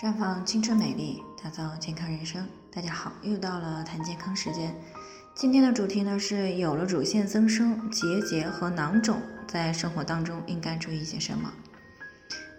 [0.00, 2.44] 绽放青春美丽，打造健康人生。
[2.72, 4.74] 大家好，又到了谈健康时间。
[5.36, 11.52] 今天的主题呢是有了乳腺增生、结节和囊肿，在生活当中应该注意些什么？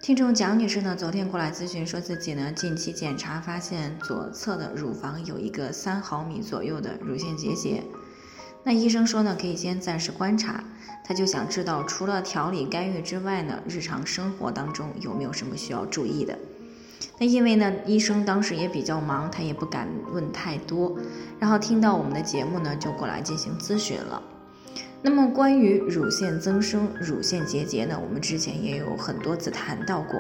[0.02, 7.84] 听众蒋女士呢，昨天过来咨询，说自己呢近期检查发现左侧的乳房有一个三毫米左右的乳腺结节。
[8.64, 10.64] 那医生说呢，可以先暂时观察。
[11.04, 16.40] 他就想知道，除了调理干预之外呢，日常生活当中有没有什么需要注意的？
[17.18, 20.96] 那因为呢，医生当时也比较忙，他也不敢问太多。
[21.40, 24.22] 然后听到我们的节目呢，就过来进行咨询了。
[25.02, 30.20] 那么关于乳腺增生、乳腺结节呢，我们之前也有很多次谈到过，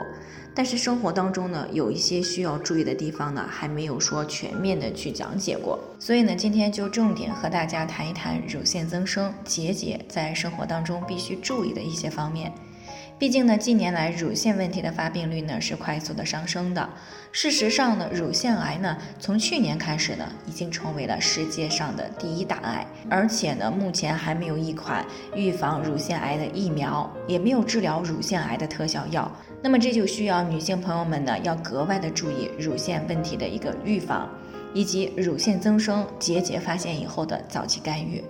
[0.53, 5.79] 但是生活当中呢，有一些需要注意的地方呢，还没有说全面的去讲解过。
[5.99, 12.53] 所以呢，今天就重点和大家谈一谈乳腺增生、结节在生活当中必须注意的一些方面。
[13.17, 16.89] 毕竟呢，近年来乳腺问题的发病率呢是快速的上升的。
[17.31, 29.31] 事实上呢，乳腺癌呢从去年开始呢，已经成为了世界上的第一大癌，而且呢，目前还没有一款预防乳腺癌的疫苗，也没有治疗乳腺癌的特效药。
[29.61, 34.29] 那么这就需要女性朋友们呢，要格外的注意乳腺问题的一个预防，
[34.73, 38.21] 以及乳腺增生、结节发现以后的早期干预。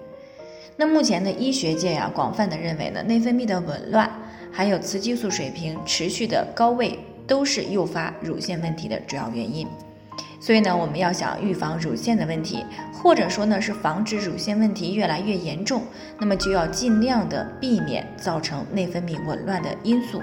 [0.78, 4.10] 那目前的医学界呀，广泛的认为呢，内分泌的紊乱。
[4.56, 9.68] 还有雌激素水平持续的高位，都是诱发乳腺问题的主要原因。
[10.40, 15.84] 所以呢，我们要想预防乳腺的问题，或者说呢是防止乳腺问题越来越严重，
[16.18, 20.22] 那么就要尽量的避免造成内分泌紊乱的因素。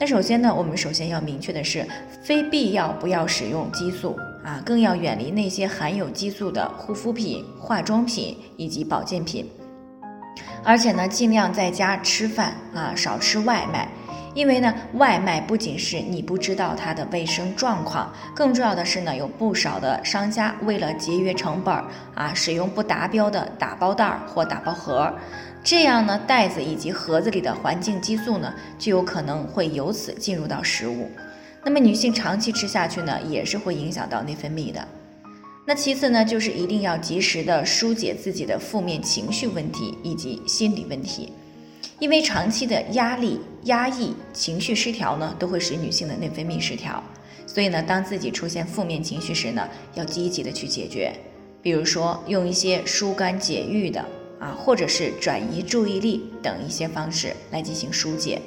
[0.00, 1.86] 那首先呢，我们首先要明确的是，
[2.20, 9.48] 非必要不要使用激素啊，更要远离那些含有激素的护肤品、化妆品以及保健品。
[10.62, 13.88] 而且呢，尽量在家吃饭啊，少吃外卖，
[14.34, 21.74] 因为呢，外卖不仅是你不知道它的卫生状况，更重要的是呢，有不少的商家为了节约成本
[22.14, 25.12] 啊，使用不达标的打包袋或打包盒，
[25.64, 31.10] 这样呢，袋子以及盒子里的环境激素呢，就有可能会由此进入到食物，
[31.64, 34.86] 那么女性长期吃下去呢，也是会影响到内分泌的。
[35.66, 41.32] 那其次呢，就是一定要及时的疏解自己的负面情绪问题以及心理问题，
[42.00, 47.02] 因为长期的压力、压抑、情绪失调呢，都会使女性的内分泌失调。
[47.46, 51.12] 所以呢，当自己出现负面情绪时呢，要积极的去解决，
[51.62, 54.04] 比如说用一些疏肝解郁的
[54.40, 58.40] 啊，或者是转移注意力等一些方式来进行疏解。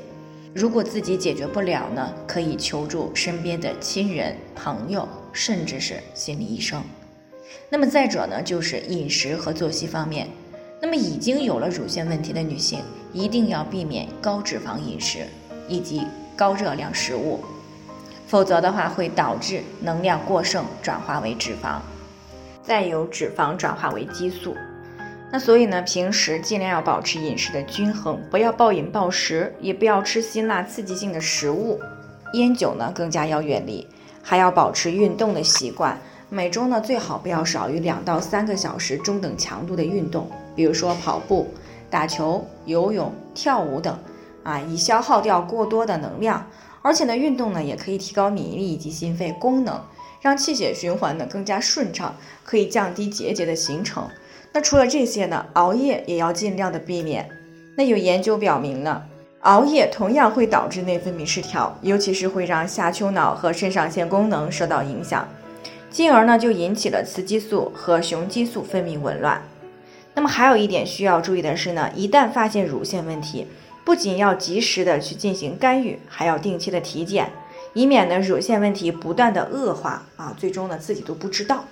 [0.53, 6.83] 如果自己解决不了呢，可以求助身边的亲人、朋友，甚至是心理医生。
[7.69, 10.27] 那么再者呢，就是饮食和作息方面。
[10.81, 12.81] 那么已经有了乳腺问题的女性，
[13.13, 15.19] 一定要避免高脂肪饮食
[15.69, 16.05] 以及
[16.35, 17.39] 高热量食物，
[18.27, 21.79] 否则的话会导致能量过剩转化为脂肪，
[22.61, 24.57] 再由脂肪转化为激素。
[25.31, 31.79] 那所以呢，平时尽量要保持饮食的均衡，不要暴饮暴食，也不要吃辛辣刺激性的食物，
[32.33, 33.87] 烟酒呢更加要远离，
[34.21, 35.97] 还要保持运动的习惯。
[36.33, 41.47] 每周呢，最好不要少于两到三个小时中等强度的运动，比如说跑步、
[41.91, 43.95] 打球、游泳、跳舞等，
[44.41, 46.43] 啊，以消耗掉过多的能量。
[46.81, 49.79] 而且呢，运动呢也可以提高免疫力以及心肺功能，
[50.21, 54.09] 让气血循环呢更加顺畅，可以降低结节的形成。
[54.51, 57.29] 那除了这些呢，熬夜也要尽量的避免。
[57.77, 59.03] 那有研究表明呢，
[59.41, 65.27] 熬夜同样会导致内分泌失调，尤其是会让下丘脑和肾上腺功能受到影响。
[65.93, 69.39] 进而呢，就引起了雌激素和雄激素分泌紊乱。
[70.15, 73.45] 那么还有一点需要注意的是呢，一旦发现乳腺问题，
[73.85, 77.29] 不仅要及时的去进行干预，还要定期的体检，
[77.73, 81.63] 以免呢乳腺问题不断的恶化啊，最终呢自己都不知道。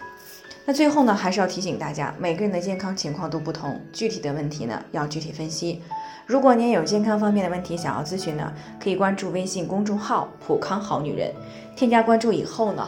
[0.66, 5.82] 那最后呢，还是要提醒大家，每个人的健康情况都不同，具体的问题呢要具体分析。
[6.28, 11.34] 如果您有健康方面的问题想要咨询呢，可以关注微信公众号“普康好女人”，
[11.76, 12.88] 添加关注以后呢。